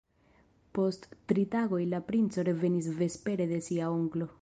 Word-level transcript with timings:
Post 0.77 1.05
tri 1.33 1.45
tagoj 1.57 1.83
la 1.93 2.01
princo 2.09 2.49
revenis 2.51 2.91
vespere 3.05 3.51
de 3.57 3.65
sia 3.71 3.97
onklo. 4.03 4.35